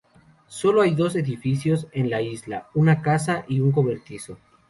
[0.47, 4.39] Sólo hay dos edificios en la isla; Una casa y un cobertizo.